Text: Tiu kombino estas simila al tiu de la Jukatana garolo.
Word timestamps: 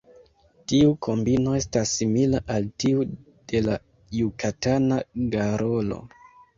Tiu 0.71 0.95
kombino 1.07 1.53
estas 1.59 1.91
simila 1.99 2.41
al 2.55 2.67
tiu 2.85 3.07
de 3.53 3.65
la 3.69 3.79
Jukatana 4.19 5.03
garolo. 5.39 6.05